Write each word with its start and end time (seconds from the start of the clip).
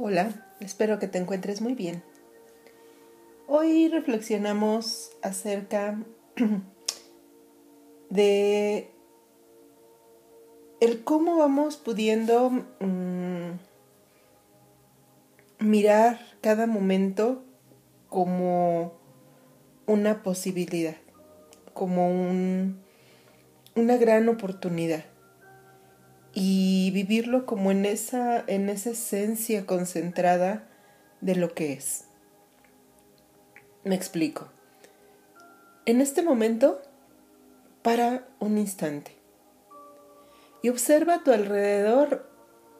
Hola, 0.00 0.32
espero 0.60 1.00
que 1.00 1.08
te 1.08 1.18
encuentres 1.18 1.60
muy 1.60 1.74
bien. 1.74 2.04
Hoy 3.48 3.88
reflexionamos 3.88 5.10
acerca 5.22 6.00
de 8.08 8.92
el 10.78 11.02
cómo 11.02 11.36
vamos 11.36 11.78
pudiendo 11.78 12.50
mm, 12.78 13.58
mirar 15.58 16.20
cada 16.42 16.68
momento 16.68 17.42
como 18.08 18.92
una 19.88 20.22
posibilidad, 20.22 20.94
como 21.74 22.08
un, 22.08 22.80
una 23.74 23.96
gran 23.96 24.28
oportunidad 24.28 25.06
y 26.40 26.92
vivirlo 26.92 27.46
como 27.46 27.72
en 27.72 27.84
esa, 27.84 28.44
en 28.46 28.68
esa 28.68 28.90
esencia 28.90 29.66
concentrada 29.66 30.68
de 31.20 31.34
lo 31.34 31.52
que 31.52 31.72
es. 31.72 32.04
Me 33.82 33.96
explico. 33.96 34.46
En 35.84 36.00
este 36.00 36.22
momento, 36.22 36.80
para 37.82 38.28
un 38.38 38.56
instante 38.56 39.16
y 40.62 40.68
observa 40.68 41.14
a 41.14 41.24
tu 41.24 41.32
alrededor 41.32 42.30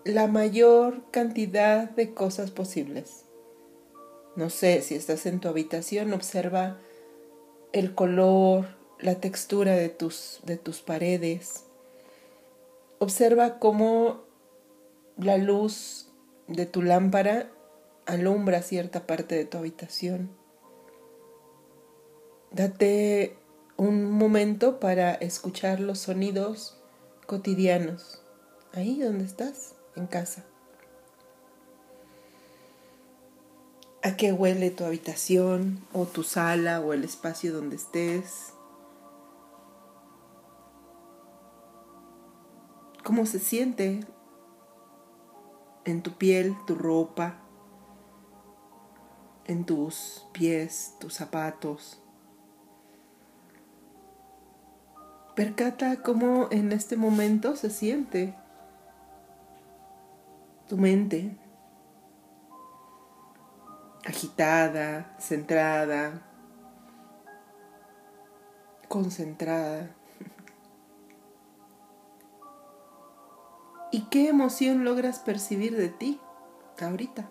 la 0.04 0.28
mayor 0.28 1.10
cantidad 1.10 1.90
de 1.90 2.14
cosas 2.14 2.52
posibles. 2.52 3.24
No 4.36 4.50
sé, 4.50 4.82
si 4.82 4.94
estás 4.94 5.26
en 5.26 5.40
tu 5.40 5.48
habitación, 5.48 6.12
observa 6.12 6.78
el 7.72 7.96
color, 7.96 8.76
la 9.00 9.16
textura 9.16 9.72
de 9.72 9.88
tus, 9.88 10.38
de 10.44 10.58
tus 10.58 10.78
paredes. 10.78 11.64
Observa 12.98 13.58
cómo 13.58 14.24
la 15.16 15.36
luz 15.36 16.08
de 16.46 16.66
tu 16.66 16.82
lámpara 16.82 17.50
alumbra 18.06 18.62
cierta 18.62 19.06
parte 19.06 19.34
de 19.34 19.44
tu 19.44 19.58
habitación. 19.58 20.30
Date 22.50 23.36
un 23.76 24.10
momento 24.10 24.80
para 24.80 25.14
escuchar 25.14 25.78
los 25.80 25.98
sonidos 26.00 26.78
cotidianos, 27.26 28.22
ahí 28.72 29.00
donde 29.00 29.24
estás, 29.24 29.74
en 29.94 30.06
casa. 30.06 30.44
¿A 34.02 34.16
qué 34.16 34.32
huele 34.32 34.70
tu 34.70 34.84
habitación 34.84 35.84
o 35.92 36.06
tu 36.06 36.22
sala 36.22 36.80
o 36.80 36.94
el 36.94 37.04
espacio 37.04 37.52
donde 37.52 37.76
estés? 37.76 38.54
¿Cómo 43.08 43.24
se 43.24 43.38
siente 43.38 44.00
en 45.86 46.02
tu 46.02 46.18
piel, 46.18 46.54
tu 46.66 46.74
ropa, 46.74 47.36
en 49.46 49.64
tus 49.64 50.26
pies, 50.32 50.94
tus 51.00 51.14
zapatos? 51.14 52.02
Percata 55.34 56.02
cómo 56.02 56.48
en 56.50 56.70
este 56.70 56.98
momento 56.98 57.56
se 57.56 57.70
siente 57.70 58.34
tu 60.68 60.76
mente 60.76 61.34
agitada, 64.04 65.16
centrada, 65.18 66.28
concentrada. 68.86 69.97
¿Y 73.98 74.02
qué 74.10 74.28
emoción 74.28 74.84
logras 74.84 75.18
percibir 75.18 75.76
de 75.76 75.88
ti 75.88 76.20
ahorita? 76.80 77.28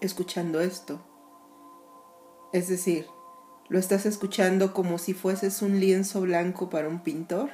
Escuchando 0.00 0.62
esto. 0.62 0.98
Es 2.54 2.68
decir, 2.68 3.06
¿Lo 3.68 3.78
estás 3.78 4.04
escuchando 4.04 4.74
como 4.74 4.98
si 4.98 5.14
fueses 5.14 5.62
un 5.62 5.78
lienzo 5.78 6.20
blanco 6.20 6.68
para 6.68 6.88
un 6.88 7.02
pintor? 7.02 7.50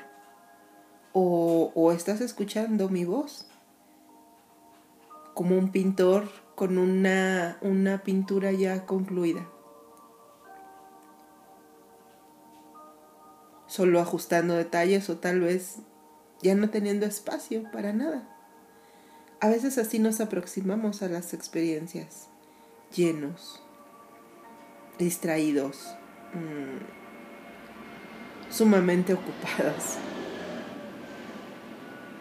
¿O, 1.12 1.92
estás 1.92 2.20
escuchando 2.20 2.88
mi 2.88 3.04
voz? 3.04 3.48
Como 5.34 5.56
un 5.58 5.70
pintor 5.70 6.28
con 6.54 6.78
una, 6.78 7.58
una 7.60 8.02
pintura 8.02 8.52
ya 8.52 8.86
concluida. 8.86 9.48
Solo 13.66 14.00
ajustando 14.00 14.54
detalles 14.54 15.10
o 15.10 15.18
tal 15.18 15.40
vez 15.40 15.78
ya 16.42 16.54
no 16.54 16.70
teniendo 16.70 17.06
espacio 17.06 17.70
para 17.72 17.92
nada. 17.92 18.28
A 19.40 19.48
veces 19.48 19.78
así 19.78 19.98
nos 19.98 20.20
aproximamos 20.20 21.02
a 21.02 21.08
las 21.08 21.32
experiencias, 21.32 22.28
llenos, 22.94 23.62
distraídos, 24.98 25.94
Mm, 26.34 26.78
sumamente 28.50 29.14
ocupadas. 29.14 29.98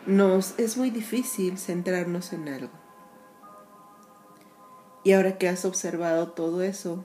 Nos 0.05 0.57
es 0.57 0.78
muy 0.78 0.89
difícil 0.89 1.57
centrarnos 1.57 2.31
en 2.31 2.47
algo. 2.47 2.72
Y 5.03 5.13
ahora 5.13 5.38
que 5.38 5.49
has 5.49 5.66
observado 5.66 6.31
todo 6.31 6.61
eso, 6.61 7.03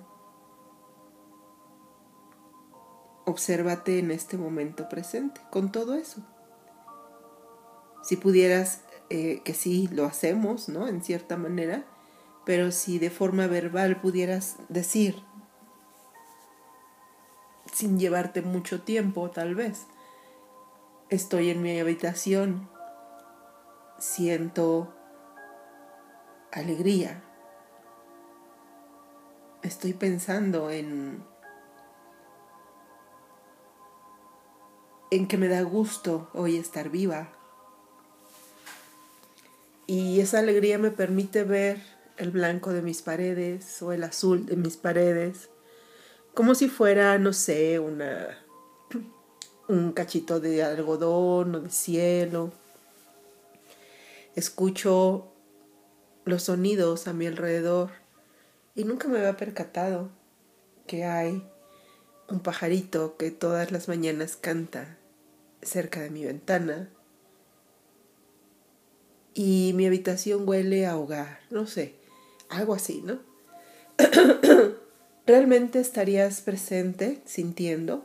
obsérvate 3.25 3.99
en 3.99 4.11
este 4.11 4.37
momento 4.37 4.89
presente 4.89 5.41
con 5.50 5.73
todo 5.73 5.94
eso. 5.94 6.25
Si 8.03 8.17
pudieras, 8.17 8.83
eh, 9.11 9.41
que 9.45 9.55
sí 9.55 9.89
lo 9.93 10.05
hacemos, 10.05 10.69
¿no? 10.69 10.89
En 10.89 11.03
cierta 11.03 11.37
manera, 11.37 11.85
pero 12.45 12.73
si 12.73 12.99
de 12.99 13.11
forma 13.11 13.47
verbal 13.47 14.01
pudieras 14.01 14.57
decir, 14.69 15.23
sin 17.73 17.99
llevarte 17.99 18.43
mucho 18.43 18.83
tiempo 18.83 19.31
tal 19.31 19.55
vez. 19.55 19.87
Estoy 21.09 21.51
en 21.51 21.62
mi 21.62 21.79
habitación, 21.79 22.69
siento 23.99 24.95
alegría. 26.53 27.23
Estoy 29.62 29.93
pensando 29.93 30.71
en 30.71 31.25
en 35.11 35.29
que 35.29 35.37
me 35.37 35.47
da 35.47 35.61
gusto 35.61 36.31
hoy 36.33 36.57
estar 36.57 36.89
viva. 36.89 37.29
Y 39.93 40.21
esa 40.21 40.39
alegría 40.39 40.79
me 40.79 40.91
permite 40.91 41.45
ver 41.45 41.77
el 42.17 42.31
blanco 42.31 42.73
de 42.73 42.81
mis 42.81 43.03
paredes 43.03 43.83
o 43.83 43.93
el 43.93 44.05
azul 44.05 44.47
de 44.47 44.57
mis 44.57 44.79
paredes 44.79 45.51
como 46.33 46.55
si 46.55 46.71
fuera, 46.71 47.19
no 47.19 47.35
sé, 47.35 47.79
una, 47.79 48.39
un 49.69 49.93
cachito 49.93 50.41
de 50.41 50.63
algodón 50.63 51.57
o 51.57 51.61
de 51.61 51.69
cielo. 51.69 52.55
Escucho 54.35 55.31
los 56.25 56.45
sonidos 56.45 57.07
a 57.07 57.13
mi 57.13 57.27
alrededor 57.27 57.91
y 58.75 58.85
nunca 58.85 59.09
me 59.09 59.19
había 59.19 59.37
percatado 59.37 60.09
que 60.87 61.05
hay 61.05 61.47
un 62.31 62.41
pajarito 62.41 63.19
que 63.19 63.31
todas 63.31 63.71
las 63.73 63.89
mañanas 63.89 64.37
canta 64.37 64.97
cerca 65.61 66.01
de 66.01 66.09
mi 66.09 66.25
ventana 66.25 66.89
y 69.34 69.72
mi 69.75 69.87
habitación 69.87 70.48
huele 70.48 70.87
a 70.87 70.97
hogar, 70.97 71.41
no 71.50 71.66
sé, 71.66 71.94
algo 72.48 72.75
así, 72.75 73.03
¿no? 73.03 73.20
realmente 75.26 75.81
estarías 75.81 76.41
presente, 76.41 77.20
sintiendo. 77.25 78.04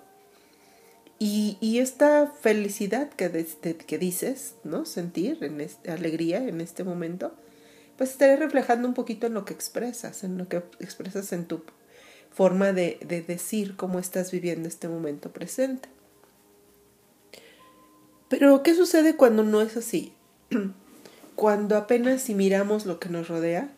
Y, 1.19 1.79
esta 1.79 2.27
felicidad 2.27 3.09
que, 3.09 3.47
que 3.75 3.97
dices, 3.97 4.55
¿no? 4.63 4.85
Sentir, 4.85 5.43
en 5.43 5.61
este, 5.61 5.91
alegría 5.91 6.47
en 6.47 6.61
este 6.61 6.83
momento, 6.83 7.33
pues 7.97 8.11
estaría 8.11 8.35
reflejando 8.35 8.87
un 8.87 8.93
poquito 8.93 9.25
en 9.25 9.33
lo 9.33 9.43
que 9.43 9.53
expresas, 9.53 10.23
en 10.23 10.37
lo 10.37 10.47
que 10.47 10.57
expresas 10.79 11.33
en 11.33 11.45
tu 11.45 11.63
forma 12.31 12.71
de, 12.71 12.99
de 13.03 13.23
decir 13.23 13.75
cómo 13.75 13.97
estás 13.97 14.31
viviendo 14.31 14.67
este 14.67 14.87
momento 14.87 15.31
presente. 15.31 15.89
Pero, 18.29 18.61
¿qué 18.61 18.75
sucede 18.75 19.15
cuando 19.15 19.43
no 19.43 19.61
es 19.61 19.75
así? 19.75 20.13
Cuando 21.37 21.77
apenas 21.77 22.23
si 22.23 22.33
miramos 22.33 22.87
lo 22.87 22.99
que 22.99 23.09
nos 23.09 23.27
rodea, 23.27 23.69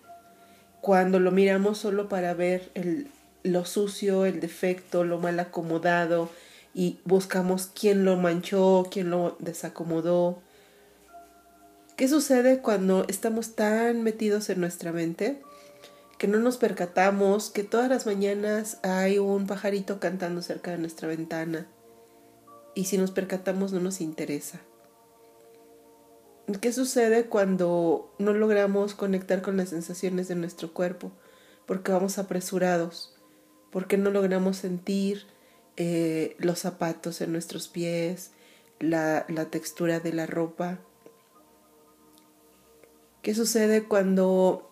cuando 0.79 1.19
lo 1.19 1.29
miramos 1.31 1.77
solo 1.77 2.07
para 2.07 2.33
ver 2.33 2.71
el, 2.73 3.11
lo 3.43 3.65
sucio, 3.65 4.23
el 4.25 4.39
defecto, 4.39 5.03
lo 5.03 5.19
mal 5.19 5.37
acomodado 5.41 6.29
y 6.73 6.99
buscamos 7.03 7.69
quién 7.77 8.05
lo 8.05 8.15
manchó, 8.15 8.87
quién 8.89 9.09
lo 9.09 9.35
desacomodó. 9.39 10.41
¿Qué 11.97 12.07
sucede 12.07 12.59
cuando 12.59 13.05
estamos 13.09 13.55
tan 13.55 14.03
metidos 14.03 14.49
en 14.49 14.61
nuestra 14.61 14.93
mente 14.93 15.41
que 16.17 16.29
no 16.29 16.39
nos 16.39 16.55
percatamos 16.55 17.49
que 17.49 17.65
todas 17.65 17.89
las 17.89 18.05
mañanas 18.05 18.77
hay 18.83 19.17
un 19.17 19.47
pajarito 19.47 19.99
cantando 19.99 20.41
cerca 20.41 20.71
de 20.71 20.77
nuestra 20.77 21.09
ventana? 21.09 21.67
Y 22.73 22.85
si 22.85 22.97
nos 22.97 23.11
percatamos 23.11 23.73
no 23.73 23.81
nos 23.81 23.99
interesa. 23.99 24.61
¿Qué 26.57 26.73
sucede 26.73 27.25
cuando 27.25 28.13
no 28.17 28.33
logramos 28.33 28.95
conectar 28.95 29.41
con 29.41 29.57
las 29.57 29.69
sensaciones 29.69 30.27
de 30.27 30.35
nuestro 30.35 30.73
cuerpo? 30.73 31.11
Porque 31.65 31.91
vamos 31.91 32.17
apresurados, 32.17 33.15
porque 33.71 33.97
no 33.97 34.09
logramos 34.09 34.57
sentir 34.57 35.27
eh, 35.77 36.35
los 36.39 36.59
zapatos 36.59 37.21
en 37.21 37.31
nuestros 37.31 37.67
pies, 37.67 38.31
la, 38.79 39.25
la 39.29 39.45
textura 39.45 39.99
de 39.99 40.13
la 40.13 40.25
ropa. 40.25 40.79
¿Qué 43.21 43.35
sucede 43.35 43.83
cuando 43.83 44.69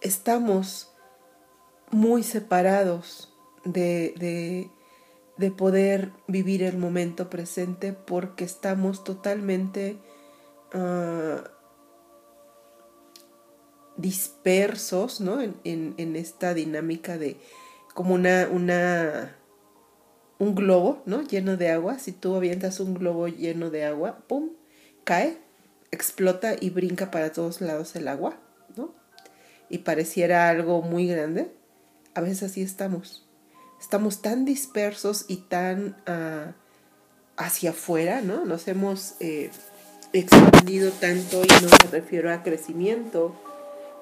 estamos 0.00 0.90
muy 1.90 2.22
separados 2.22 3.32
de, 3.64 4.14
de, 4.18 4.70
de 5.40 5.50
poder 5.50 6.12
vivir 6.28 6.62
el 6.62 6.76
momento 6.76 7.30
presente 7.30 7.94
porque 7.94 8.44
estamos 8.44 9.02
totalmente 9.04 9.98
uh, 10.74 11.40
dispersos 13.96 15.20
¿no? 15.20 15.40
En, 15.40 15.56
en, 15.64 15.94
en, 15.96 16.14
esta 16.14 16.52
dinámica 16.52 17.16
de 17.16 17.38
como 17.94 18.14
una, 18.14 18.48
una 18.52 19.36
un 20.38 20.54
globo 20.54 21.02
¿no? 21.06 21.22
lleno 21.22 21.56
de 21.56 21.70
agua. 21.70 21.98
Si 21.98 22.12
tú 22.12 22.34
avientas 22.34 22.78
un 22.78 22.94
globo 22.94 23.26
lleno 23.26 23.70
de 23.70 23.84
agua, 23.86 24.18
¡pum! 24.26 24.50
cae, 25.04 25.38
explota 25.90 26.54
y 26.60 26.68
brinca 26.68 27.10
para 27.10 27.32
todos 27.32 27.62
lados 27.62 27.96
el 27.96 28.08
agua, 28.08 28.38
¿no? 28.76 28.94
Y 29.70 29.78
pareciera 29.78 30.50
algo 30.50 30.82
muy 30.82 31.06
grande. 31.06 31.50
A 32.14 32.20
veces 32.20 32.42
así 32.42 32.62
estamos 32.62 33.29
estamos 33.80 34.22
tan 34.22 34.44
dispersos 34.44 35.24
y 35.28 35.38
tan 35.38 35.96
uh, 36.06 36.52
hacia 37.36 37.70
afuera, 37.70 38.20
¿no? 38.20 38.44
Nos 38.44 38.68
hemos 38.68 39.14
eh, 39.20 39.50
expandido 40.12 40.90
tanto 40.92 41.42
y 41.42 41.48
no 41.62 41.68
me 41.68 41.90
refiero 41.90 42.32
a 42.32 42.42
crecimiento, 42.42 43.34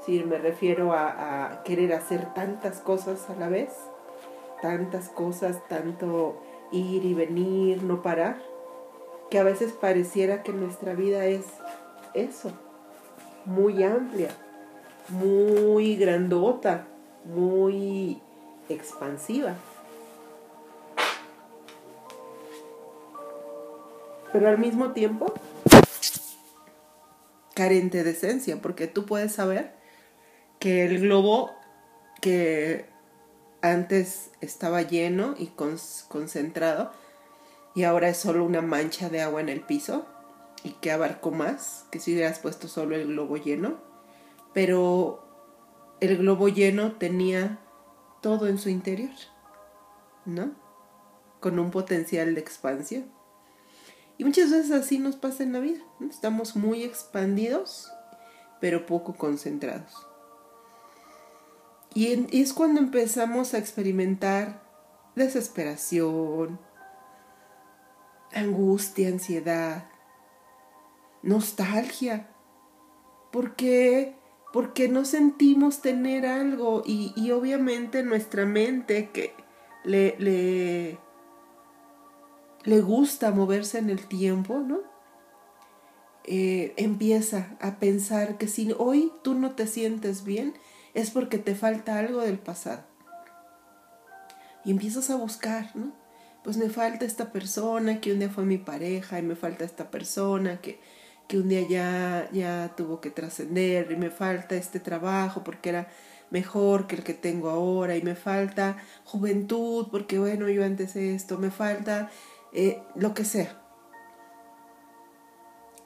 sí, 0.04 0.24
me 0.24 0.38
refiero 0.38 0.92
a 0.92 1.62
querer 1.64 1.92
hacer 1.92 2.34
tantas 2.34 2.80
cosas 2.80 3.30
a 3.30 3.36
la 3.36 3.48
vez, 3.48 3.70
tantas 4.60 5.08
cosas, 5.08 5.56
tanto 5.68 6.42
ir 6.72 7.04
y 7.04 7.14
venir, 7.14 7.82
no 7.82 8.02
parar, 8.02 8.42
que 9.30 9.38
a 9.38 9.42
veces 9.42 9.72
pareciera 9.72 10.42
que 10.42 10.52
nuestra 10.52 10.94
vida 10.94 11.26
es 11.26 11.44
eso, 12.14 12.50
muy 13.44 13.82
amplia, 13.82 14.30
muy 15.08 15.96
grandota, 15.96 16.86
muy 17.24 18.20
expansiva. 18.68 19.56
Pero 24.32 24.48
al 24.48 24.58
mismo 24.58 24.92
tiempo 24.92 25.32
carente 27.54 28.04
de 28.04 28.10
esencia, 28.10 28.62
porque 28.62 28.86
tú 28.86 29.04
puedes 29.04 29.32
saber 29.32 29.74
que 30.60 30.84
el 30.86 31.00
globo 31.00 31.50
que 32.20 32.86
antes 33.62 34.30
estaba 34.40 34.82
lleno 34.82 35.34
y 35.36 35.52
concentrado 36.08 36.92
y 37.74 37.84
ahora 37.84 38.08
es 38.08 38.16
solo 38.16 38.44
una 38.44 38.60
mancha 38.60 39.08
de 39.08 39.22
agua 39.22 39.40
en 39.40 39.48
el 39.48 39.60
piso 39.60 40.06
y 40.62 40.70
que 40.70 40.92
abarcó 40.92 41.30
más 41.30 41.86
que 41.90 42.00
si 42.00 42.12
hubieras 42.12 42.38
puesto 42.38 42.68
solo 42.68 42.96
el 42.96 43.06
globo 43.08 43.36
lleno, 43.36 43.78
pero 44.52 45.24
el 46.00 46.16
globo 46.18 46.48
lleno 46.48 46.92
tenía 46.92 47.58
todo 48.20 48.48
en 48.48 48.58
su 48.58 48.68
interior, 48.68 49.14
¿no? 50.24 50.52
Con 51.40 51.58
un 51.58 51.70
potencial 51.70 52.34
de 52.34 52.40
expansión. 52.40 53.17
Y 54.18 54.24
muchas 54.24 54.50
veces 54.50 54.72
así 54.72 54.98
nos 54.98 55.16
pasa 55.16 55.42
en 55.42 55.52
la 55.52 55.60
vida. 55.60 55.80
Estamos 56.10 56.56
muy 56.56 56.82
expandidos, 56.82 57.90
pero 58.60 58.84
poco 58.84 59.14
concentrados. 59.14 59.94
Y, 61.94 62.26
es 62.38 62.52
cuando 62.52 62.80
empezamos 62.80 63.54
a 63.54 63.58
experimentar 63.58 64.62
desesperación, 65.14 66.60
angustia, 68.32 69.08
ansiedad, 69.08 69.88
nostalgia. 71.22 72.28
Porque 73.32 74.18
porque 74.52 74.88
no 74.88 75.04
sentimos 75.04 75.82
tener 75.82 76.26
algo 76.26 76.82
y, 76.86 77.30
obviamente 77.30 78.02
nuestra 78.02 78.46
mente 78.46 79.10
que 79.10 79.34
le, 79.84 80.98
le, 82.68 82.80
gusta 82.80 83.30
moverse 83.30 83.78
en 83.78 83.90
el 83.90 84.06
tiempo, 84.06 84.58
¿no? 84.58 84.80
Eh, 86.24 86.74
empieza 86.76 87.56
a 87.60 87.78
pensar 87.78 88.36
que 88.36 88.48
si 88.48 88.74
hoy 88.76 89.12
tú 89.22 89.34
no 89.34 89.52
te 89.52 89.66
sientes 89.66 90.24
bien 90.24 90.54
es 90.94 91.10
porque 91.10 91.38
te 91.38 91.54
falta 91.54 91.98
algo 91.98 92.20
del 92.20 92.38
pasado. 92.38 92.84
Y 94.64 94.70
empiezas 94.70 95.08
a 95.10 95.16
buscar, 95.16 95.74
¿no? 95.74 95.92
Pues 96.44 96.56
me 96.56 96.68
falta 96.68 97.04
esta 97.04 97.32
persona 97.32 98.00
que 98.00 98.12
un 98.12 98.18
día 98.18 98.30
fue 98.30 98.44
mi 98.44 98.58
pareja 98.58 99.18
y 99.18 99.22
me 99.22 99.36
falta 99.36 99.64
esta 99.64 99.90
persona 99.90 100.60
que 100.60 100.78
que 101.28 101.38
un 101.38 101.48
día 101.48 101.68
ya, 101.68 102.28
ya 102.32 102.72
tuvo 102.74 103.00
que 103.00 103.10
trascender 103.10 103.92
y 103.92 103.96
me 103.96 104.10
falta 104.10 104.56
este 104.56 104.80
trabajo 104.80 105.44
porque 105.44 105.68
era 105.68 105.88
mejor 106.30 106.86
que 106.86 106.96
el 106.96 107.04
que 107.04 107.14
tengo 107.14 107.50
ahora 107.50 107.96
y 107.96 108.02
me 108.02 108.14
falta 108.14 108.78
juventud 109.04 109.88
porque 109.90 110.18
bueno, 110.18 110.48
yo 110.48 110.64
antes 110.64 110.96
esto, 110.96 111.38
me 111.38 111.50
falta 111.50 112.10
eh, 112.52 112.82
lo 112.94 113.14
que 113.14 113.24
sea. 113.24 113.62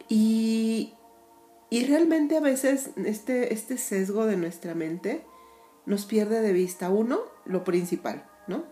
Y, 0.09 0.95
y 1.71 1.87
realmente 1.87 2.37
a 2.37 2.41
veces 2.41 2.91
este, 2.97 3.55
este 3.55 3.79
sesgo 3.79 4.27
de 4.27 4.37
nuestra 4.37 4.75
mente 4.75 5.25
nos 5.87 6.05
pierde 6.05 6.41
de 6.41 6.53
vista, 6.53 6.91
uno, 6.91 7.21
lo 7.45 7.65
principal, 7.65 8.29
¿no? 8.47 8.65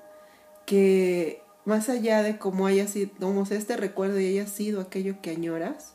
Que 0.66 1.42
más 1.64 1.88
allá 1.88 2.22
de 2.22 2.38
cómo 2.38 2.66
haya 2.66 2.86
sido, 2.86 3.10
como 3.18 3.42
este 3.42 3.76
recuerdo 3.76 4.20
y 4.20 4.26
haya 4.26 4.46
sido 4.46 4.80
aquello 4.80 5.20
que 5.22 5.30
añoras, 5.30 5.94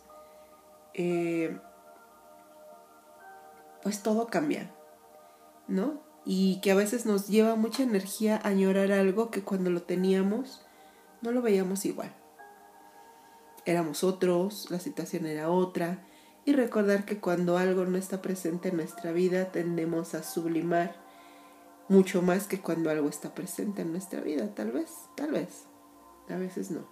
eh, 0.94 1.58
pues 3.84 4.02
todo 4.02 4.28
cambia, 4.28 4.74
¿no? 5.68 6.02
Y 6.26 6.60
que 6.62 6.72
a 6.72 6.76
veces 6.76 7.06
nos 7.06 7.28
lleva 7.28 7.56
mucha 7.56 7.84
energía 7.84 8.38
a 8.44 8.48
añorar 8.48 8.92
algo 8.92 9.30
que 9.30 9.44
cuando 9.44 9.70
lo 9.70 9.84
teníamos 9.84 10.65
no 11.26 11.32
lo 11.32 11.42
veíamos 11.42 11.86
igual. 11.86 12.14
Éramos 13.66 14.04
otros, 14.04 14.70
la 14.70 14.80
situación 14.80 15.26
era 15.26 15.50
otra, 15.50 16.06
y 16.46 16.54
recordar 16.54 17.06
que 17.06 17.20
cuando 17.20 17.58
algo 17.58 17.86
no 17.86 17.98
está 17.98 18.22
presente 18.22 18.70
en 18.70 18.78
nuestra 18.78 19.12
vida 19.12 19.52
tendemos 19.52 20.14
a 20.14 20.22
sublimar 20.22 20.96
mucho 21.88 22.22
más 22.22 22.48
que 22.48 22.62
cuando 22.62 22.90
algo 22.90 23.10
está 23.10 23.34
presente 23.34 23.82
en 23.82 23.92
nuestra 23.92 24.22
vida, 24.22 24.54
tal 24.54 24.72
vez, 24.72 24.92
tal 25.16 25.32
vez, 25.32 25.66
a 26.30 26.38
veces 26.38 26.70
no. 26.72 26.88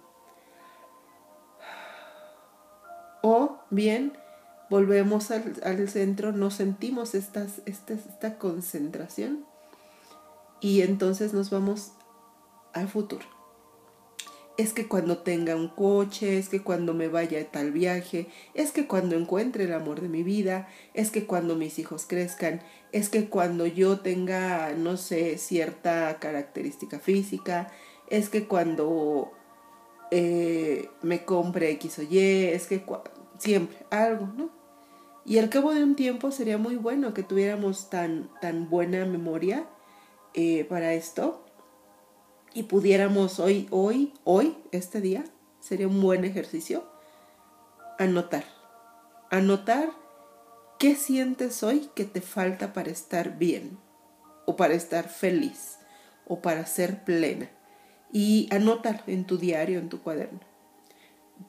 O 3.22 3.58
bien 3.70 4.12
volvemos 4.68 5.30
al, 5.30 5.88
centro, 5.88 6.32
no 6.32 6.50
sentimos 6.50 7.14
esta, 7.14 7.46
esta 7.66 8.38
concentración 8.38 9.46
y 10.60 10.82
entonces 10.82 11.32
nos 11.32 11.50
vamos 11.50 11.92
al 12.72 12.88
futuro. 12.88 13.33
Es 14.56 14.72
que 14.72 14.86
cuando 14.86 15.18
tenga 15.18 15.56
un 15.56 15.68
coche, 15.68 16.38
es 16.38 16.48
que 16.48 16.62
cuando 16.62 16.94
me 16.94 17.08
vaya 17.08 17.40
a 17.40 17.44
tal 17.44 17.72
viaje, 17.72 18.28
es 18.54 18.70
que 18.70 18.86
cuando 18.86 19.16
encuentre 19.16 19.64
el 19.64 19.72
amor 19.72 20.00
de 20.00 20.08
mi 20.08 20.22
vida, 20.22 20.68
es 20.94 21.10
que 21.10 21.26
cuando 21.26 21.56
mis 21.56 21.80
hijos 21.80 22.06
crezcan, 22.06 22.62
es 22.92 23.08
que 23.08 23.28
cuando 23.28 23.66
yo 23.66 23.98
tenga, 23.98 24.72
no 24.74 24.96
sé, 24.96 25.38
cierta 25.38 26.20
característica 26.20 27.00
física, 27.00 27.72
es 28.08 28.28
que 28.28 28.46
cuando 28.46 29.32
eh, 30.12 30.88
me 31.02 31.24
compre 31.24 31.70
X 31.72 31.98
o 31.98 32.02
Y, 32.02 32.18
es 32.18 32.68
que 32.68 32.84
siempre 33.38 33.76
algo, 33.90 34.28
¿no? 34.36 34.50
Y 35.26 35.38
al 35.38 35.48
cabo 35.48 35.74
de 35.74 35.82
un 35.82 35.96
tiempo 35.96 36.30
sería 36.30 36.58
muy 36.58 36.76
bueno 36.76 37.12
que 37.12 37.24
tuviéramos 37.24 37.90
tan, 37.90 38.30
tan 38.40 38.68
buena 38.68 39.04
memoria 39.06 39.66
eh, 40.34 40.64
para 40.68 40.92
esto 40.92 41.43
y 42.54 42.64
pudiéramos 42.64 43.40
hoy, 43.40 43.66
hoy, 43.70 44.14
hoy, 44.24 44.56
este 44.72 45.00
día, 45.00 45.24
sería 45.60 45.88
un 45.88 46.00
buen 46.00 46.24
ejercicio, 46.24 46.84
anotar. 47.98 48.44
Anotar 49.30 49.90
qué 50.78 50.94
sientes 50.94 51.62
hoy 51.62 51.90
que 51.94 52.04
te 52.04 52.20
falta 52.20 52.72
para 52.72 52.90
estar 52.90 53.36
bien 53.36 53.78
o 54.46 54.56
para 54.56 54.74
estar 54.74 55.08
feliz 55.08 55.78
o 56.26 56.40
para 56.40 56.64
ser 56.66 57.04
plena. 57.04 57.50
Y 58.12 58.48
anotar 58.52 59.02
en 59.08 59.26
tu 59.26 59.38
diario, 59.38 59.80
en 59.80 59.88
tu 59.88 60.00
cuaderno 60.00 60.40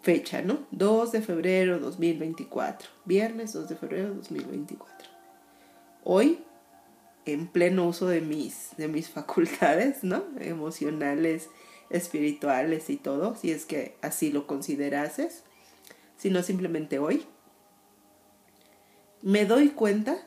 fecha, 0.02 0.42
¿no? 0.42 0.60
2 0.72 1.12
de 1.12 1.22
febrero 1.22 1.80
2024, 1.80 2.90
viernes 3.06 3.54
2 3.54 3.70
de 3.70 3.76
febrero 3.76 4.14
2024. 4.16 5.10
Hoy, 6.04 6.44
en 7.26 7.48
pleno 7.48 7.88
uso 7.88 8.08
de 8.08 8.22
mis, 8.22 8.72
de 8.78 8.88
mis 8.88 9.10
facultades, 9.10 10.04
¿no? 10.04 10.24
Emocionales, 10.40 11.50
espirituales 11.90 12.90
y 12.90 12.98
todo, 12.98 13.36
si 13.36 13.52
es 13.52 13.66
que 13.66 13.96
así 14.02 14.32
lo 14.32 14.48
considerases, 14.48 15.44
sino 16.18 16.44
simplemente 16.44 17.00
hoy, 17.00 17.26
me 19.22 19.46
doy 19.46 19.70
cuenta 19.70 20.18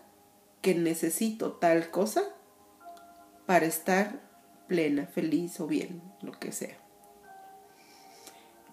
que 0.60 0.74
necesito 0.74 1.52
tal 1.52 1.90
cosa 1.90 2.22
para 3.46 3.66
estar 3.66 4.20
plena, 4.66 5.06
feliz 5.06 5.60
o 5.60 5.66
bien, 5.66 6.02
lo 6.20 6.32
que 6.32 6.52
sea. 6.52 6.76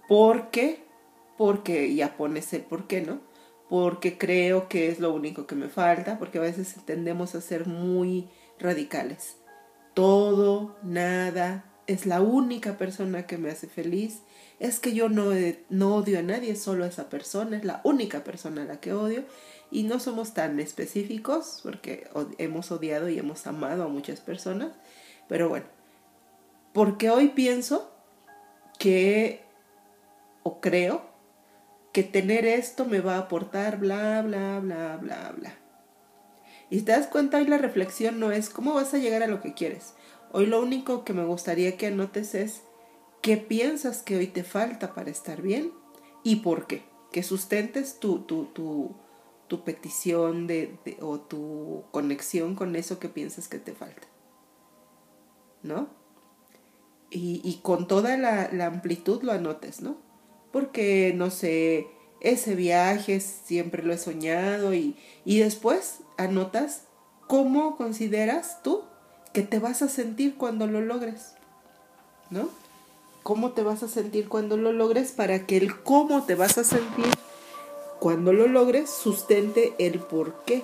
¿Por 0.07 0.49
qué? 0.49 0.83
Porque 1.37 1.93
ya 1.95 2.17
pones 2.17 2.53
el 2.53 2.61
por 2.61 2.87
qué, 2.87 3.01
¿no? 3.01 3.19
Porque 3.75 4.17
creo 4.17 4.69
que 4.69 4.87
es 4.87 5.01
lo 5.01 5.13
único 5.13 5.47
que 5.47 5.55
me 5.55 5.67
falta, 5.67 6.17
porque 6.17 6.37
a 6.37 6.41
veces 6.41 6.77
tendemos 6.85 7.35
a 7.35 7.41
ser 7.41 7.67
muy 7.67 8.29
radicales. 8.57 9.35
Todo, 9.93 10.77
nada, 10.81 11.65
es 11.85 12.05
la 12.05 12.21
única 12.21 12.77
persona 12.77 13.27
que 13.27 13.37
me 13.37 13.51
hace 13.51 13.67
feliz. 13.67 14.21
Es 14.61 14.79
que 14.79 14.93
yo 14.93 15.09
no, 15.09 15.31
no 15.67 15.93
odio 15.93 16.19
a 16.19 16.21
nadie, 16.21 16.55
solo 16.55 16.85
a 16.85 16.87
esa 16.87 17.09
persona, 17.09 17.57
es 17.57 17.65
la 17.65 17.81
única 17.83 18.23
persona 18.23 18.61
a 18.61 18.65
la 18.65 18.79
que 18.79 18.93
odio. 18.93 19.25
Y 19.71 19.83
no 19.83 19.99
somos 19.99 20.33
tan 20.33 20.61
específicos 20.61 21.59
porque 21.61 22.07
hemos 22.37 22.71
odiado 22.71 23.09
y 23.09 23.19
hemos 23.19 23.45
amado 23.45 23.83
a 23.83 23.89
muchas 23.89 24.21
personas. 24.21 24.71
Pero 25.27 25.49
bueno, 25.49 25.65
porque 26.71 27.09
hoy 27.09 27.27
pienso 27.27 27.91
que, 28.79 29.43
o 30.43 30.61
creo, 30.61 31.14
que 31.95 32.03
tener 32.03 32.45
esto 32.45 32.83
me 32.83 32.99
va 32.99 33.15
a 33.15 33.19
aportar 33.19 33.79
bla, 33.79 34.21
bla, 34.21 34.59
bla, 34.59 34.97
bla, 34.97 35.31
bla. 35.31 35.55
Y 36.69 36.81
te 36.81 36.91
das 36.91 37.07
cuenta, 37.07 37.37
hoy 37.37 37.45
la 37.45 37.57
reflexión 37.57 38.19
no 38.19 38.33
es 38.33 38.49
cómo 38.49 38.73
vas 38.73 38.93
a 38.93 38.97
llegar 38.97 39.23
a 39.23 39.27
lo 39.27 39.41
que 39.41 39.53
quieres. 39.53 39.93
Hoy 40.33 40.45
lo 40.45 40.61
único 40.61 41.05
que 41.05 41.13
me 41.13 41.23
gustaría 41.23 41.77
que 41.77 41.87
anotes 41.87 42.35
es 42.35 42.63
qué 43.21 43.37
piensas 43.37 44.03
que 44.03 44.17
hoy 44.17 44.27
te 44.27 44.43
falta 44.43 44.93
para 44.93 45.09
estar 45.09 45.41
bien 45.41 45.71
y 46.21 46.41
por 46.41 46.67
qué. 46.67 46.83
Que 47.13 47.23
sustentes 47.23 47.97
tu, 47.97 48.23
tu, 48.23 48.47
tu, 48.47 48.97
tu 49.47 49.63
petición 49.63 50.47
de, 50.47 50.77
o 50.99 51.21
tu 51.21 51.85
conexión 51.91 52.55
con 52.55 52.75
eso 52.75 52.99
que 52.99 53.07
piensas 53.07 53.47
que 53.47 53.59
te 53.59 53.73
falta. 53.73 54.05
¿No? 55.63 55.87
Y, 57.09 57.39
y 57.45 57.61
con 57.61 57.87
toda 57.87 58.17
la, 58.17 58.49
la, 58.51 58.65
amplitud 58.65 59.23
lo 59.23 59.31
anotes, 59.31 59.79
¿no? 59.79 60.03
Porque, 60.55 61.11
no 61.13 61.31
sé, 61.31 61.85
ese 62.21 62.55
viaje 62.55 63.19
siempre 63.19 63.83
lo 63.83 63.91
he 63.91 63.97
soñado 63.97 64.73
y, 64.73 64.95
y 65.25 65.39
después 65.39 65.97
anotas 66.15 66.83
cómo 67.27 67.75
consideras 67.75 68.63
tú 68.63 68.83
que 69.33 69.41
te 69.41 69.59
vas 69.59 69.81
a 69.81 69.89
sentir 69.89 70.37
cuando 70.37 70.65
lo 70.65 70.79
logres, 70.79 71.33
¿no? 72.29 72.47
¿Cómo 73.21 73.51
te 73.51 73.63
vas 73.63 73.83
a 73.83 73.89
sentir 73.89 74.29
cuando 74.29 74.55
lo 74.55 74.71
logres 74.71 75.11
para 75.11 75.45
que 75.45 75.57
el 75.57 75.77
cómo 75.83 76.23
te 76.23 76.35
vas 76.35 76.57
a 76.57 76.63
sentir 76.63 77.11
cuando 77.99 78.31
lo 78.31 78.47
logres 78.47 78.89
sustente 78.89 79.73
el 79.77 79.99
por 79.99 80.45
qué 80.45 80.63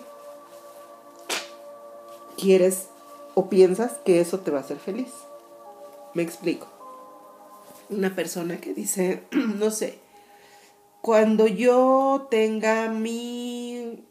quieres 2.38 2.88
o 3.36 3.50
piensas 3.50 3.98
que 4.06 4.22
eso 4.22 4.40
te 4.40 4.52
va 4.52 4.60
a 4.60 4.62
hacer 4.62 4.80
feliz. 4.80 5.12
Me 6.14 6.24
explico. 6.24 6.81
Una 7.92 8.16
persona 8.16 8.58
que 8.60 8.74
dice, 8.74 9.24
no 9.32 9.70
sé, 9.70 10.00
cuando 11.02 11.46
yo 11.46 12.28
tenga 12.32 12.90
mi 12.90 14.06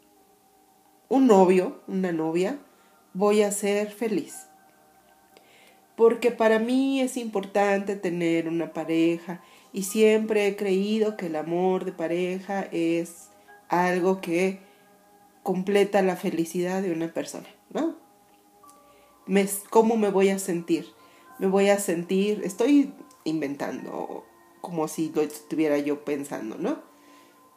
un 1.09 1.27
novio, 1.27 1.81
una 1.87 2.13
novia, 2.13 2.57
voy 3.13 3.41
a 3.41 3.51
ser 3.51 3.91
feliz. 3.91 4.47
Porque 5.97 6.31
para 6.31 6.57
mí 6.57 7.01
es 7.01 7.17
importante 7.17 7.97
tener 7.97 8.47
una 8.47 8.71
pareja 8.71 9.41
y 9.73 9.83
siempre 9.83 10.47
he 10.47 10.55
creído 10.55 11.17
que 11.17 11.25
el 11.25 11.35
amor 11.35 11.83
de 11.83 11.91
pareja 11.91 12.67
es 12.71 13.27
algo 13.67 14.21
que 14.21 14.61
completa 15.43 16.01
la 16.01 16.15
felicidad 16.15 16.81
de 16.81 16.93
una 16.93 17.13
persona, 17.13 17.47
¿no? 17.73 17.95
¿Cómo 19.69 19.97
me 19.97 20.09
voy 20.09 20.29
a 20.29 20.39
sentir? 20.39 20.87
Me 21.39 21.47
voy 21.47 21.69
a 21.69 21.79
sentir, 21.79 22.41
estoy 22.43 22.93
inventando, 23.23 24.25
como 24.61 24.87
si 24.87 25.11
lo 25.13 25.21
estuviera 25.21 25.77
yo 25.77 26.03
pensando, 26.03 26.57
¿no? 26.57 26.91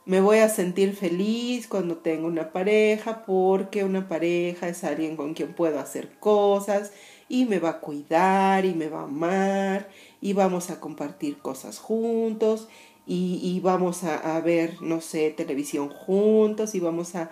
Me 0.06 0.20
voy 0.20 0.38
a 0.38 0.50
sentir 0.50 0.94
feliz 0.94 1.66
cuando 1.66 1.96
tengo 1.96 2.26
una 2.26 2.52
pareja 2.52 3.24
porque 3.24 3.84
una 3.84 4.06
pareja 4.06 4.68
es 4.68 4.84
alguien 4.84 5.16
con 5.16 5.32
quien 5.32 5.54
puedo 5.54 5.80
hacer 5.80 6.18
cosas 6.18 6.92
y 7.26 7.46
me 7.46 7.58
va 7.58 7.70
a 7.70 7.80
cuidar 7.80 8.66
y 8.66 8.74
me 8.74 8.88
va 8.90 9.00
a 9.00 9.04
amar 9.04 9.88
y 10.20 10.34
vamos 10.34 10.68
a 10.68 10.78
compartir 10.78 11.38
cosas 11.38 11.78
juntos 11.78 12.68
y, 13.06 13.60
vamos 13.60 14.02
a, 14.04 14.40
ver, 14.40 14.80
no 14.80 15.00
sé, 15.02 15.30
televisión 15.30 15.90
juntos 15.90 16.74
y 16.74 16.80
vamos 16.80 17.14
a, 17.14 17.30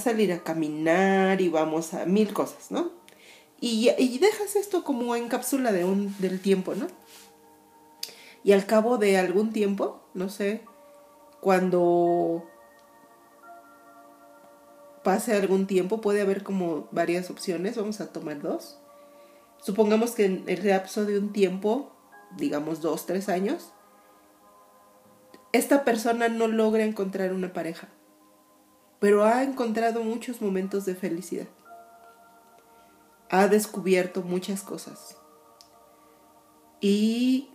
salir 0.00 0.32
a 0.32 0.42
caminar 0.42 1.40
y 1.40 1.48
vamos 1.48 1.94
a 1.94 2.06
mil 2.06 2.32
cosas, 2.32 2.70
¿no? 2.70 2.90
Y, 3.60 3.90
y 3.98 4.18
dejas 4.18 4.56
esto 4.56 4.82
como 4.82 5.14
en 5.14 5.28
cápsula 5.28 5.70
de 5.70 5.84
un, 5.84 6.16
del 6.18 6.40
tiempo, 6.40 6.74
¿no? 6.74 6.88
Y 8.44 8.52
al 8.52 8.66
cabo 8.66 8.98
de 8.98 9.18
algún 9.18 9.52
tiempo, 9.52 10.02
no 10.14 10.28
sé, 10.28 10.64
cuando 11.40 12.44
pase 15.04 15.34
algún 15.34 15.66
tiempo, 15.66 16.00
puede 16.00 16.20
haber 16.20 16.42
como 16.42 16.88
varias 16.92 17.30
opciones, 17.30 17.76
vamos 17.76 18.00
a 18.00 18.12
tomar 18.12 18.40
dos. 18.40 18.78
Supongamos 19.60 20.12
que 20.12 20.24
en 20.24 20.44
el 20.46 20.66
lapso 20.66 21.04
de 21.04 21.18
un 21.18 21.32
tiempo 21.32 21.92
digamos 22.36 22.80
dos, 22.80 23.06
tres 23.06 23.28
años, 23.28 23.72
esta 25.52 25.84
persona 25.84 26.28
no 26.28 26.48
logra 26.48 26.84
encontrar 26.84 27.32
una 27.32 27.52
pareja, 27.52 27.88
pero 28.98 29.24
ha 29.24 29.42
encontrado 29.42 30.02
muchos 30.02 30.40
momentos 30.40 30.84
de 30.84 30.94
felicidad. 30.94 31.48
Ha 33.30 33.48
descubierto 33.48 34.22
muchas 34.22 34.62
cosas 34.62 35.16
y 36.80 37.51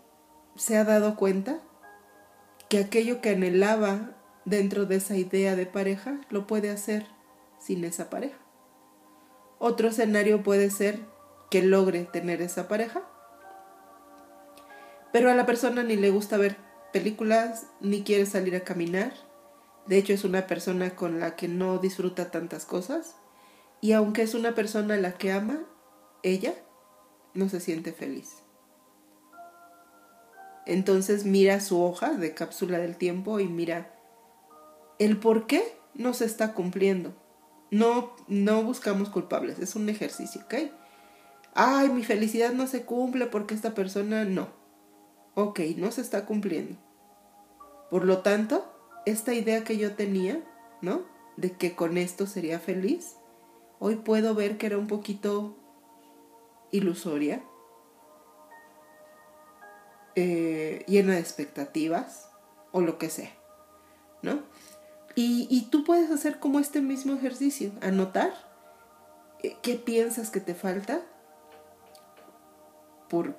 se 0.57 0.77
ha 0.77 0.83
dado 0.83 1.15
cuenta 1.15 1.59
que 2.69 2.79
aquello 2.79 3.21
que 3.21 3.29
anhelaba 3.29 4.11
dentro 4.45 4.85
de 4.85 4.97
esa 4.97 5.15
idea 5.15 5.55
de 5.55 5.65
pareja 5.65 6.19
lo 6.29 6.47
puede 6.47 6.69
hacer 6.69 7.07
sin 7.59 7.83
esa 7.85 8.09
pareja. 8.09 8.37
Otro 9.59 9.87
escenario 9.87 10.43
puede 10.43 10.69
ser 10.69 10.99
que 11.49 11.63
logre 11.63 12.03
tener 12.03 12.41
esa 12.41 12.67
pareja 12.67 13.03
pero 15.11 15.31
a 15.31 15.35
la 15.35 15.45
persona 15.45 15.83
ni 15.83 15.95
le 15.95 16.11
gusta 16.11 16.37
ver 16.37 16.57
películas, 16.93 17.67
ni 17.79 18.03
quiere 18.03 18.25
salir 18.25 18.55
a 18.55 18.61
caminar. 18.61 19.13
De 19.87 19.97
hecho, 19.97 20.13
es 20.13 20.23
una 20.23 20.47
persona 20.47 20.95
con 20.95 21.19
la 21.19 21.35
que 21.35 21.47
no 21.47 21.77
disfruta 21.77 22.29
tantas 22.29 22.65
cosas. 22.65 23.15
Y 23.81 23.93
aunque 23.93 24.21
es 24.21 24.33
una 24.35 24.53
persona 24.53 24.95
a 24.95 24.97
la 24.97 25.13
que 25.13 25.31
ama, 25.31 25.59
ella 26.23 26.53
no 27.33 27.47
se 27.49 27.59
siente 27.59 27.93
feliz. 27.93 28.43
Entonces 30.67 31.25
mira 31.25 31.59
su 31.59 31.81
hoja 31.81 32.11
de 32.11 32.33
cápsula 32.33 32.77
del 32.77 32.97
tiempo 32.97 33.39
y 33.39 33.47
mira 33.47 33.93
el 34.99 35.17
por 35.17 35.47
qué 35.47 35.63
no 35.95 36.13
se 36.13 36.25
está 36.25 36.53
cumpliendo. 36.53 37.15
No, 37.71 38.13
no 38.27 38.63
buscamos 38.63 39.09
culpables, 39.09 39.59
es 39.59 39.75
un 39.75 39.89
ejercicio, 39.89 40.41
¿ok? 40.45 40.71
Ay, 41.53 41.89
mi 41.89 42.03
felicidad 42.03 42.53
no 42.53 42.67
se 42.67 42.83
cumple 42.83 43.25
porque 43.25 43.55
esta 43.55 43.73
persona 43.73 44.23
no 44.23 44.57
ok, 45.37 45.59
no 45.77 45.91
se 45.91 46.01
está 46.01 46.25
cumpliendo. 46.25 46.75
Por 47.91 48.05
lo 48.05 48.23
tanto, 48.23 48.65
esta 49.05 49.35
idea 49.35 49.63
que 49.63 49.77
yo 49.77 49.93
tenía, 49.93 50.43
¿no? 50.81 51.03
De 51.37 51.51
que 51.51 51.75
con 51.75 51.99
esto 51.99 52.25
sería 52.25 52.59
feliz, 52.59 53.17
hoy 53.77 53.97
puedo 53.97 54.33
ver 54.33 54.57
que 54.57 54.65
era 54.65 54.79
un 54.79 54.87
poquito 54.87 55.55
ilusoria, 56.71 57.43
eh, 60.19 60.83
llena 60.87 61.13
de 61.13 61.19
expectativas 61.19 62.27
o 62.71 62.81
lo 62.81 62.97
que 62.97 63.11
sea, 63.11 63.31
¿no? 64.23 64.41
Y, 65.13 65.67
tú 65.69 65.83
puedes 65.83 66.09
hacer 66.09 66.39
como 66.39 66.59
este 66.59 66.81
mismo 66.81 67.13
ejercicio, 67.13 67.71
anotar 67.81 68.33
eh, 69.43 69.55
qué 69.61 69.75
piensas 69.75 70.31
que 70.31 70.39
te 70.39 70.55
falta 70.55 71.01
por 73.09 73.37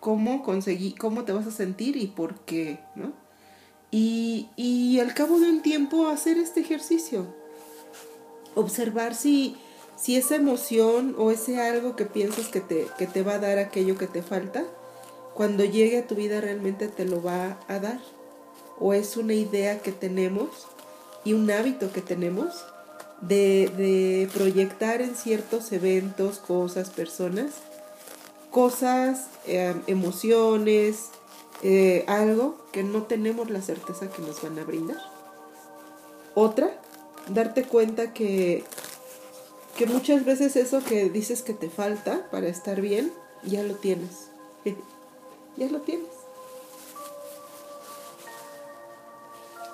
cómo 0.00 0.42
conseguí, 0.42 0.94
cómo 0.94 1.24
te 1.24 1.32
vas 1.32 1.46
a 1.46 1.50
sentir 1.50 1.96
y 1.96 2.06
por 2.06 2.40
qué, 2.40 2.80
¿no? 2.94 3.14
Y, 3.90 4.98
al 5.00 5.14
cabo 5.14 5.40
de 5.40 5.48
un 5.48 5.62
tiempo 5.62 6.08
hacer 6.08 6.36
este 6.36 6.60
ejercicio, 6.60 7.34
observar 8.54 9.14
si, 9.14 9.56
esa 10.06 10.36
emoción 10.36 11.14
o 11.16 11.30
ese 11.30 11.62
algo 11.62 11.96
que 11.96 12.04
piensas 12.04 12.48
que 12.48 12.60
te 12.60 13.22
va 13.22 13.34
a 13.34 13.38
dar 13.38 13.58
aquello 13.58 13.96
que 13.96 14.06
te 14.06 14.22
falta, 14.22 14.64
cuando 15.34 15.64
llegue 15.64 15.98
a 15.98 16.06
tu 16.06 16.14
vida 16.14 16.40
realmente 16.40 16.88
te 16.88 17.04
lo 17.04 17.22
va 17.22 17.58
a 17.68 17.78
dar. 17.78 18.00
O 18.78 18.92
es 18.92 19.16
una 19.16 19.34
idea 19.34 19.80
que 19.80 19.92
tenemos 19.92 20.66
y 21.24 21.32
un 21.32 21.50
hábito 21.50 21.92
que 21.92 22.00
tenemos 22.00 22.64
de, 23.20 24.28
proyectar 24.32 25.00
en 25.00 25.14
ciertos 25.16 25.72
eventos, 25.72 26.38
cosas, 26.38 26.90
personas, 26.90 27.52
cosas, 28.50 29.26
em, 29.46 29.82
emociones, 29.86 31.10
eh, 31.62 32.04
algo 32.06 32.58
que 32.72 32.82
no 32.82 33.04
tenemos 33.04 33.50
la 33.50 33.62
certeza 33.62 34.10
que 34.10 34.22
nos 34.22 34.42
van 34.42 34.58
a 34.58 34.64
brindar. 34.64 34.98
Otra, 36.34 36.70
darte 37.28 37.64
cuenta 37.64 38.12
que, 38.12 38.64
que 39.76 39.86
muchas 39.86 40.24
veces 40.24 40.56
eso 40.56 40.82
que 40.84 41.08
dices 41.08 41.42
que 41.42 41.54
te 41.54 41.70
falta 41.70 42.28
para 42.30 42.48
estar 42.48 42.80
bien, 42.80 43.12
ya 43.44 43.62
lo 43.62 43.74
tienes. 43.74 44.30
ya 45.56 45.68
lo 45.68 45.80
tienes. 45.80 46.08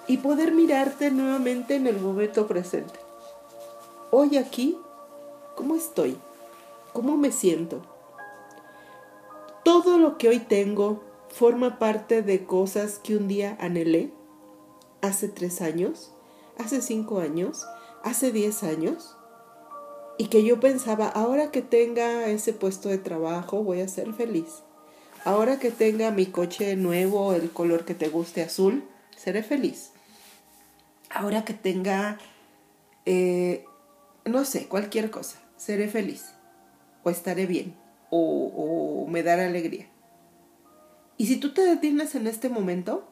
Y 0.06 0.18
poder 0.18 0.52
mirarte 0.52 1.10
nuevamente 1.10 1.76
en 1.76 1.87
el 1.87 2.00
momento 2.00 2.46
presente. 2.46 2.99
Hoy 4.10 4.37
aquí, 4.37 4.76
¿cómo 5.56 5.76
estoy? 5.76 6.16
¿Cómo 6.92 7.16
me 7.16 7.30
siento? 7.30 7.80
Todo 9.64 9.99
lo 9.99 10.18
que 10.18 10.28
hoy 10.28 10.40
tengo 10.40 11.00
forma 11.28 11.78
parte 11.78 12.22
de 12.22 12.44
cosas 12.44 12.99
que 12.99 13.16
un 13.16 13.28
día 13.28 13.56
anhelé 13.60 14.10
hace 15.00 15.28
tres 15.28 15.60
años, 15.60 16.10
hace 16.58 16.82
cinco 16.82 17.20
años, 17.20 17.64
hace 18.02 18.32
diez 18.32 18.64
años, 18.64 19.16
y 20.18 20.26
que 20.26 20.42
yo 20.44 20.60
pensaba, 20.60 21.08
ahora 21.08 21.50
que 21.50 21.62
tenga 21.62 22.26
ese 22.26 22.52
puesto 22.52 22.88
de 22.88 22.99
trabajo 22.99 23.62
voy 23.62 23.80
a 23.80 23.88
ser 23.88 24.12
feliz. 24.12 24.62
Ahora 25.24 25.58
que 25.58 25.70
tenga 25.70 26.10
mi 26.10 26.26
coche 26.26 26.76
nuevo, 26.76 27.34
el 27.34 27.50
color 27.50 27.84
que 27.84 27.94
te 27.94 28.08
guste 28.08 28.42
azul, 28.42 28.84
seré 29.16 29.42
feliz. 29.42 29.90
Ahora 31.10 31.44
que 31.44 31.52
tenga, 31.52 32.18
eh, 33.04 33.64
no 34.24 34.44
sé, 34.44 34.66
cualquier 34.66 35.10
cosa, 35.10 35.38
seré 35.56 35.88
feliz. 35.88 36.32
O 37.02 37.10
estaré 37.10 37.46
bien. 37.46 37.74
O, 38.08 39.02
o 39.04 39.06
me 39.08 39.22
dará 39.22 39.46
alegría. 39.46 39.86
Y 41.18 41.26
si 41.26 41.36
tú 41.36 41.52
te 41.52 41.62
detienes 41.62 42.14
en 42.14 42.26
este 42.26 42.48
momento, 42.48 43.06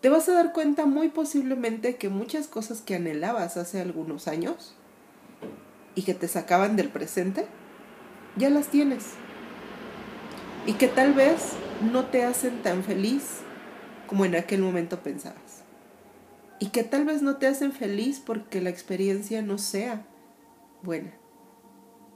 te 0.00 0.10
vas 0.10 0.28
a 0.28 0.34
dar 0.34 0.52
cuenta 0.52 0.86
muy 0.86 1.08
posiblemente 1.08 1.96
que 1.96 2.08
muchas 2.08 2.46
cosas 2.46 2.80
que 2.82 2.94
anhelabas 2.94 3.56
hace 3.56 3.80
algunos 3.80 4.28
años 4.28 4.76
y 5.96 6.02
que 6.02 6.14
te 6.14 6.28
sacaban 6.28 6.76
del 6.76 6.88
presente, 6.90 7.46
ya 8.36 8.48
las 8.48 8.68
tienes. 8.68 9.06
Y 10.66 10.74
que 10.74 10.88
tal 10.88 11.14
vez 11.14 11.52
no 11.92 12.06
te 12.06 12.24
hacen 12.24 12.62
tan 12.62 12.82
feliz 12.82 13.40
como 14.06 14.24
en 14.24 14.34
aquel 14.34 14.60
momento 14.60 15.02
pensabas. 15.02 15.62
Y 16.58 16.68
que 16.68 16.84
tal 16.84 17.04
vez 17.04 17.22
no 17.22 17.36
te 17.36 17.46
hacen 17.46 17.72
feliz 17.72 18.20
porque 18.24 18.60
la 18.60 18.70
experiencia 18.70 19.42
no 19.42 19.58
sea 19.58 20.06
buena. 20.82 21.12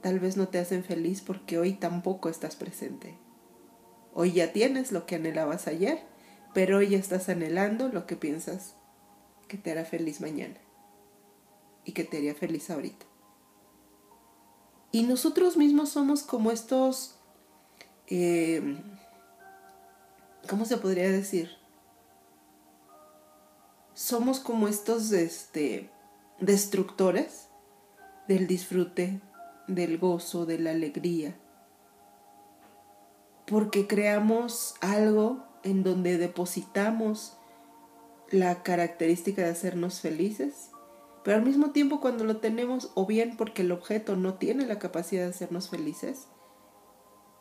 Tal 0.01 0.19
vez 0.19 0.35
no 0.35 0.47
te 0.47 0.59
hacen 0.59 0.83
feliz 0.83 1.21
porque 1.21 1.57
hoy 1.57 1.73
tampoco 1.73 2.29
estás 2.29 2.55
presente. 2.55 3.17
Hoy 4.13 4.33
ya 4.33 4.51
tienes 4.51 4.91
lo 4.91 5.05
que 5.05 5.15
anhelabas 5.15 5.67
ayer 5.67 6.11
pero 6.53 6.79
hoy 6.79 6.95
estás 6.95 7.29
anhelando 7.29 7.87
lo 7.87 8.05
que 8.05 8.15
piensas 8.15 8.75
que 9.47 9.57
te 9.57 9.71
hará 9.71 9.85
feliz 9.85 10.21
mañana 10.21 10.59
y 11.85 11.93
que 11.93 12.03
te 12.03 12.17
haría 12.17 12.35
feliz 12.35 12.69
ahorita. 12.69 13.05
Y 14.91 15.03
nosotros 15.03 15.55
mismos 15.55 15.89
somos 15.89 16.23
como 16.23 16.51
estos, 16.51 17.17
eh, 18.13 18.77
¿cómo 20.49 20.65
se 20.65 20.75
podría 20.75 21.09
decir? 21.09 21.49
Somos 23.93 24.41
como 24.41 24.67
estos 24.67 25.13
este, 25.13 25.89
destructores 26.41 27.47
del 28.27 28.47
disfrute, 28.47 29.21
del 29.67 29.97
gozo, 29.97 30.45
de 30.45 30.59
la 30.59 30.71
alegría, 30.71 31.37
porque 33.45 33.87
creamos 33.87 34.75
algo 34.81 35.45
en 35.63 35.83
donde 35.83 36.17
depositamos 36.17 37.37
la 38.29 38.61
característica 38.61 39.43
de 39.43 39.51
hacernos 39.51 40.01
felices, 40.01 40.71
pero 41.23 41.37
al 41.37 41.45
mismo 41.45 41.71
tiempo 41.71 42.01
cuando 42.01 42.25
lo 42.25 42.37
tenemos, 42.37 42.91
o 42.95 43.05
bien 43.05 43.37
porque 43.37 43.61
el 43.61 43.71
objeto 43.71 44.17
no 44.17 44.33
tiene 44.33 44.65
la 44.65 44.79
capacidad 44.79 45.23
de 45.23 45.29
hacernos 45.29 45.69
felices, 45.69 46.27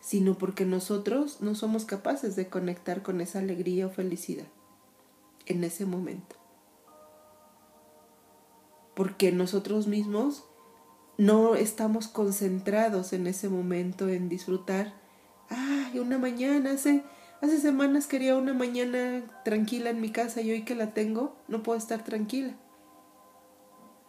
sino 0.00 0.38
porque 0.38 0.64
nosotros 0.64 1.40
no 1.40 1.54
somos 1.54 1.84
capaces 1.84 2.36
de 2.36 2.48
conectar 2.48 3.02
con 3.02 3.20
esa 3.20 3.38
alegría 3.38 3.86
o 3.86 3.90
felicidad 3.90 4.46
en 5.46 5.64
ese 5.64 5.86
momento. 5.86 6.36
Porque 8.94 9.32
nosotros 9.32 9.86
mismos 9.86 10.44
no 11.16 11.54
estamos 11.54 12.08
concentrados 12.08 13.12
en 13.12 13.26
ese 13.26 13.48
momento 13.48 14.08
en 14.08 14.28
disfrutar. 14.28 14.94
Ay, 15.48 15.98
una 15.98 16.18
mañana 16.18 16.72
hace 16.72 17.02
Hace 17.42 17.58
semanas 17.58 18.06
quería 18.06 18.36
una 18.36 18.52
mañana 18.52 19.22
tranquila 19.46 19.88
en 19.88 20.00
mi 20.02 20.10
casa 20.12 20.42
y 20.42 20.50
hoy 20.50 20.62
que 20.62 20.74
la 20.74 20.92
tengo 20.92 21.36
no 21.48 21.62
puedo 21.62 21.78
estar 21.78 22.04
tranquila. 22.04 22.54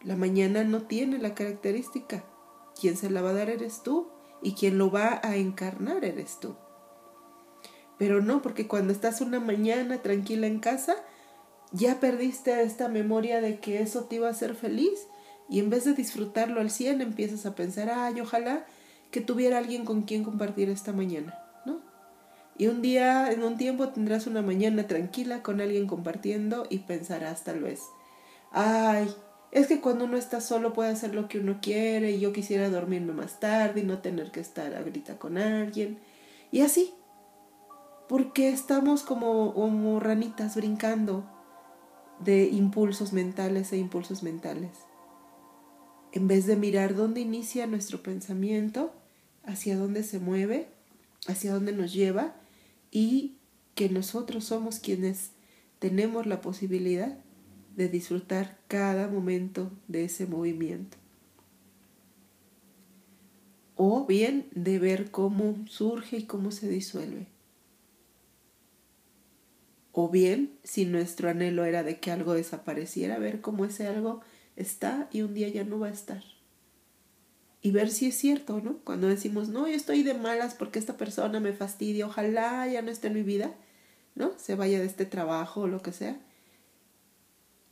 La 0.03 0.17
mañana 0.17 0.65
no 0.65 0.81
tiene 0.81 1.17
la 1.17 1.33
característica. 1.33 2.25
Quien 2.77 2.97
se 2.97 3.09
la 3.09 3.21
va 3.21 3.29
a 3.29 3.33
dar 3.33 3.49
eres 3.49 3.83
tú 3.83 4.09
y 4.41 4.53
quien 4.53 4.77
lo 4.77 4.91
va 4.91 5.19
a 5.23 5.35
encarnar 5.35 6.03
eres 6.05 6.39
tú. 6.39 6.55
Pero 7.97 8.21
no, 8.21 8.41
porque 8.41 8.67
cuando 8.67 8.93
estás 8.93 9.21
una 9.21 9.39
mañana 9.39 10.01
tranquila 10.01 10.47
en 10.47 10.59
casa, 10.59 10.95
ya 11.71 11.99
perdiste 11.99 12.63
esta 12.63 12.87
memoria 12.87 13.41
de 13.41 13.59
que 13.59 13.81
eso 13.81 14.05
te 14.05 14.15
iba 14.15 14.27
a 14.27 14.31
hacer 14.31 14.55
feliz 14.55 15.07
y 15.49 15.59
en 15.59 15.69
vez 15.69 15.85
de 15.85 15.93
disfrutarlo 15.93 16.61
al 16.61 16.71
100 16.71 17.01
empiezas 17.01 17.45
a 17.45 17.55
pensar, 17.55 17.89
ay, 17.89 18.19
ojalá 18.21 18.65
que 19.11 19.21
tuviera 19.21 19.57
alguien 19.57 19.85
con 19.85 20.03
quien 20.03 20.23
compartir 20.23 20.69
esta 20.69 20.93
mañana. 20.93 21.37
Y 22.57 22.67
un 22.67 22.83
día, 22.83 23.31
en 23.31 23.43
un 23.43 23.57
tiempo, 23.57 23.89
tendrás 23.89 24.27
una 24.27 24.43
mañana 24.43 24.85
tranquila 24.85 25.41
con 25.41 25.61
alguien 25.61 25.87
compartiendo 25.87 26.67
y 26.69 26.79
pensarás 26.79 27.43
tal 27.43 27.61
vez, 27.61 27.81
ay, 28.51 29.11
es 29.51 29.67
que 29.67 29.81
cuando 29.81 30.05
uno 30.05 30.17
está 30.17 30.39
solo 30.39 30.73
puede 30.73 30.91
hacer 30.91 31.13
lo 31.13 31.27
que 31.27 31.39
uno 31.39 31.59
quiere 31.61 32.11
y 32.11 32.19
yo 32.19 32.31
quisiera 32.31 32.69
dormirme 32.69 33.11
más 33.11 33.39
tarde 33.39 33.81
y 33.81 33.83
no 33.83 33.99
tener 33.99 34.31
que 34.31 34.39
estar 34.39 34.73
ahorita 34.75 35.19
con 35.19 35.37
alguien. 35.37 35.99
Y 36.51 36.61
así, 36.61 36.93
porque 38.07 38.49
estamos 38.49 39.03
como, 39.03 39.53
como 39.53 39.99
ranitas 39.99 40.55
brincando 40.55 41.25
de 42.19 42.47
impulsos 42.47 43.11
mentales 43.11 43.73
e 43.73 43.77
impulsos 43.77 44.23
mentales. 44.23 44.71
En 46.13 46.27
vez 46.27 46.45
de 46.45 46.55
mirar 46.55 46.95
dónde 46.95 47.19
inicia 47.19 47.67
nuestro 47.67 48.03
pensamiento, 48.03 48.93
hacia 49.43 49.77
dónde 49.77 50.03
se 50.03 50.19
mueve, 50.19 50.69
hacia 51.27 51.53
dónde 51.53 51.73
nos 51.73 51.93
lleva 51.93 52.35
y 52.89 53.37
que 53.75 53.89
nosotros 53.89 54.45
somos 54.45 54.79
quienes 54.79 55.31
tenemos 55.79 56.25
la 56.25 56.41
posibilidad 56.41 57.17
de 57.75 57.89
disfrutar 57.89 58.57
cada 58.67 59.07
momento 59.07 59.71
de 59.87 60.05
ese 60.05 60.25
movimiento. 60.25 60.97
O 63.75 64.05
bien 64.05 64.47
de 64.53 64.79
ver 64.79 65.11
cómo 65.11 65.55
surge 65.67 66.17
y 66.17 66.23
cómo 66.25 66.51
se 66.51 66.69
disuelve. 66.69 67.27
O 69.91 70.09
bien, 70.09 70.57
si 70.63 70.85
nuestro 70.85 71.29
anhelo 71.29 71.65
era 71.65 71.83
de 71.83 71.99
que 71.99 72.11
algo 72.11 72.33
desapareciera, 72.33 73.17
ver 73.19 73.41
cómo 73.41 73.65
ese 73.65 73.87
algo 73.87 74.21
está 74.55 75.09
y 75.11 75.21
un 75.21 75.33
día 75.33 75.49
ya 75.49 75.63
no 75.63 75.79
va 75.79 75.87
a 75.87 75.91
estar 75.91 76.23
y 77.61 77.71
ver 77.71 77.89
si 77.89 78.07
es 78.07 78.17
cierto, 78.17 78.59
¿no? 78.59 78.77
Cuando 78.83 79.07
decimos, 79.07 79.49
no, 79.49 79.67
yo 79.67 79.75
estoy 79.75 80.03
de 80.03 80.15
malas 80.15 80.55
porque 80.55 80.79
esta 80.79 80.97
persona 80.97 81.39
me 81.39 81.53
fastidia, 81.53 82.07
ojalá 82.07 82.67
ya 82.67 82.81
no 82.81 82.89
esté 82.89 83.07
en 83.07 83.13
mi 83.13 83.23
vida, 83.23 83.53
¿no? 84.15 84.31
Se 84.37 84.55
vaya 84.55 84.79
de 84.79 84.85
este 84.85 85.05
trabajo 85.05 85.61
o 85.61 85.67
lo 85.67 85.81
que 85.81 85.91
sea. 85.91 86.19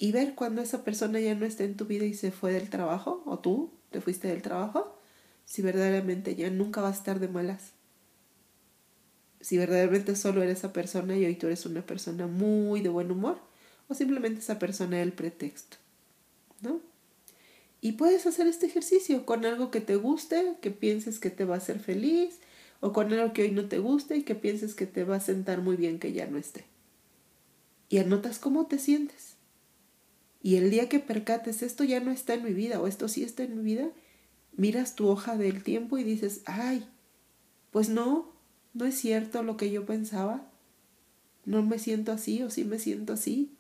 Y 0.02 0.14
ver 0.14 0.34
cuando 0.34 0.62
esa 0.62 0.86
persona 0.86 1.20
ya 1.20 1.36
no 1.36 1.46
está 1.46 1.66
en 1.66 1.76
tu 1.76 1.86
vida 1.86 2.06
y 2.06 2.14
se 2.14 2.32
fue 2.32 2.54
del 2.54 2.70
trabajo, 2.70 3.22
o 3.26 3.40
tú 3.40 3.70
te 3.92 4.00
fuiste 4.00 4.30
del 4.30 4.42
trabajo, 4.42 4.98
si 5.46 5.62
verdaderamente 5.62 6.36
ya 6.36 6.50
nunca 6.50 6.82
va 6.82 6.88
a 6.88 6.94
estar 6.94 7.20
de 7.20 7.28
malas. 7.28 7.74
Si 9.42 9.58
verdaderamente 9.58 10.16
solo 10.16 10.42
eres 10.42 10.60
esa 10.60 10.72
persona 10.72 11.18
y 11.18 11.26
hoy 11.26 11.36
tú 11.36 11.48
eres 11.48 11.66
una 11.66 11.86
persona 11.86 12.28
muy 12.28 12.80
de 12.80 12.88
buen 12.88 13.12
humor, 13.12 13.40
o 13.90 13.94
simplemente 13.94 14.40
esa 14.40 14.58
persona 14.58 15.02
es 15.02 15.04
el 15.04 15.12
pretexto, 15.12 15.78
¿no? 16.62 16.80
Y 17.82 17.94
puedes 17.94 18.26
hacer 18.26 18.48
este 18.48 18.68
ejercicio 18.68 19.26
con 19.26 19.46
algo 19.46 19.70
que 19.70 19.82
te 19.82 19.98
guste, 19.98 20.56
que 20.62 20.72
pienses 20.72 21.20
que 21.20 21.30
te 21.30 21.44
va 21.44 21.56
a 21.56 21.58
hacer 21.58 21.80
feliz, 21.80 22.40
o 22.80 22.94
con 22.94 23.12
algo 23.12 23.34
que 23.34 23.42
hoy 23.42 23.52
no 23.52 23.68
te 23.68 23.80
guste 23.80 24.16
y 24.16 24.24
que 24.24 24.36
pienses 24.36 24.76
que 24.76 24.86
te 24.86 25.04
va 25.04 25.18
a 25.18 25.22
sentar 25.22 25.62
muy 25.62 25.76
bien 25.76 26.00
que 26.00 26.14
ya 26.14 26.26
no 26.28 26.38
esté. 26.38 26.64
Y 27.90 27.98
anotas 27.98 28.40
cómo 28.40 28.68
te 28.68 28.80
sientes. 28.80 29.39
Y 30.42 30.56
el 30.56 30.70
día 30.70 30.90
que 30.90 31.00
percates 31.00 31.62
esto 31.62 31.84
ya 31.84 32.00
no 32.00 32.12
está 32.12 32.34
en 32.34 32.44
mi 32.44 32.54
vida 32.54 32.80
o 32.80 32.88
esto 32.88 33.08
sí 33.08 33.24
está 33.24 33.44
en 33.44 33.58
mi 33.58 33.64
vida, 33.64 33.90
miras 34.56 34.96
tu 34.96 35.08
hoja 35.08 35.38
del 35.38 35.64
tiempo 35.64 35.98
y 35.98 36.04
dices, 36.04 36.42
ay, 36.46 36.86
pues 37.72 37.90
no, 37.90 38.34
no 38.74 38.86
es 38.86 38.96
cierto 38.96 39.44
lo 39.44 39.58
que 39.58 39.72
yo 39.72 39.86
pensaba. 39.86 40.50
No 41.46 41.64
me 41.64 41.80
siento 41.80 42.12
así 42.12 42.42
o 42.44 42.50
sí 42.50 42.64
me 42.64 42.80
siento 42.80 43.14
así. 43.14 43.56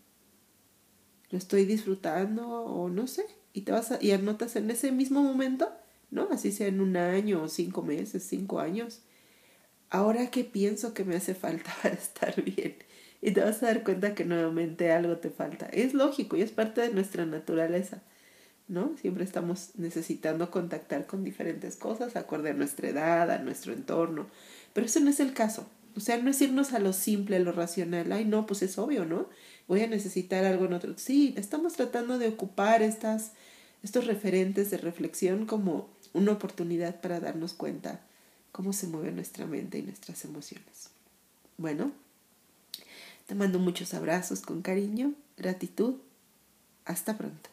Lo 1.32 1.38
estoy 1.38 1.66
disfrutando 1.66 2.48
o 2.48 2.90
no 2.90 3.08
sé 3.08 3.26
y 3.54 3.62
te 3.62 3.72
vas 3.72 3.94
y 4.02 4.12
anotas 4.12 4.56
en 4.56 4.70
ese 4.72 4.92
mismo 4.92 5.22
momento, 5.22 5.72
¿no? 6.12 6.28
Así 6.32 6.52
sea 6.52 6.68
en 6.68 6.82
un 6.82 6.98
año 6.98 7.44
o 7.44 7.48
cinco 7.48 7.82
meses, 7.82 8.24
cinco 8.24 8.60
años. 8.60 9.02
Ahora 9.90 10.30
qué 10.30 10.44
pienso 10.44 10.94
que 10.94 11.04
me 11.04 11.16
hace 11.16 11.36
falta 11.36 11.76
para 11.82 11.96
estar 11.96 12.44
bien, 12.44 12.76
y 13.22 13.32
te 13.32 13.42
vas 13.42 13.62
a 13.62 13.68
dar 13.68 13.84
cuenta 13.84 14.16
que 14.16 14.26
nuevamente 14.26 14.92
algo 14.92 15.18
te 15.18 15.30
falta. 15.30 15.68
Es 15.68 15.94
lógico 15.94 16.38
y 16.38 16.42
es 16.42 16.52
parte 16.52 16.82
de 16.82 16.94
nuestra 16.94 17.26
naturaleza, 17.26 18.02
¿no? 18.68 18.96
Siempre 19.02 19.24
estamos 19.24 19.72
necesitando 19.76 20.52
contactar 20.52 21.06
con 21.06 21.24
diferentes 21.24 21.76
cosas, 21.76 22.16
acorde 22.16 22.52
a 22.52 22.54
nuestra 22.54 22.90
edad, 22.90 23.32
a 23.32 23.40
nuestro 23.40 23.74
entorno, 23.74 24.28
pero 24.74 24.86
eso 24.86 25.00
no 25.00 25.10
es 25.10 25.20
el 25.20 25.34
caso. 25.34 25.68
O 25.96 26.02
sea, 26.02 26.18
no 26.18 26.30
es 26.30 26.42
irnos 26.42 26.74
a 26.74 26.80
lo 26.80 26.94
simple, 26.94 27.36
a 27.36 27.40
lo 27.40 27.52
racional. 27.52 28.12
Ay, 28.12 28.24
no, 28.24 28.46
pues 28.46 28.62
es 28.62 28.78
obvio, 28.78 29.06
¿no? 29.06 29.28
Voy 29.68 29.82
a 29.82 29.88
necesitar 29.88 30.46
algo 30.46 30.66
en 30.66 30.74
otro. 30.74 30.94
Sí, 30.98 31.34
estamos 31.36 31.74
tratando 31.74 32.20
de 32.20 32.30
ocupar 32.30 32.82
estas, 32.82 33.32
estos 33.84 34.06
referentes 34.06 34.70
de 34.72 34.78
reflexión 34.78 35.46
como 35.46 35.90
una 36.14 36.32
oportunidad 36.32 37.02
para 37.02 37.20
darnos 37.20 37.54
cuenta 37.54 38.02
cómo 38.52 38.72
se 38.72 38.88
mueve 38.88 39.12
nuestra 39.12 39.46
mente 39.46 39.78
y 39.78 39.82
nuestras 39.82 40.24
emociones. 40.26 40.92
Bueno, 41.58 41.92
te 43.30 43.36
mando 43.36 43.60
muchos 43.60 43.94
abrazos 43.94 44.42
con 44.42 44.64
cariño, 44.64 45.14
gratitud. 45.38 45.98
Hasta 46.84 47.16
pronto. 47.16 47.52